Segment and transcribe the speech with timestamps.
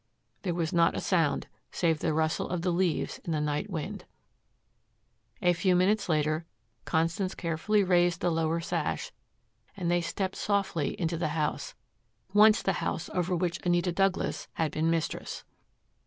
[0.41, 4.05] There was not a sound, save the rustle of the leaves in the night wind.
[5.43, 6.47] A few minutes later
[6.85, 9.11] Constance carefully raised the lower sash
[9.77, 11.75] and they stepped softly into the house
[12.33, 15.43] once the house over which Anita Douglas had been mistress.